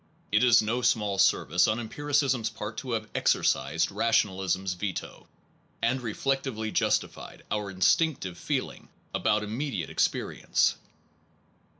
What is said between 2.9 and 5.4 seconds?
have exorcised rationalism s veto,